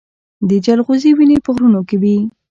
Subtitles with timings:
[0.49, 2.17] د جلغوزي ونې په غرونو کې وي